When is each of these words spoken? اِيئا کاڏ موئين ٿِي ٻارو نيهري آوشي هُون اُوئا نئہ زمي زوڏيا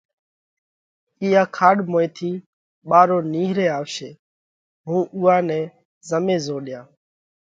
اِيئا 1.21 1.43
کاڏ 1.55 1.77
موئين 1.91 2.11
ٿِي 2.15 2.31
ٻارو 2.89 3.17
نيهري 3.33 3.65
آوشي 3.77 4.09
هُون 4.87 5.03
اُوئا 5.17 5.37
نئہ 5.47 5.59
زمي 6.09 6.37
زوڏيا 6.45 6.81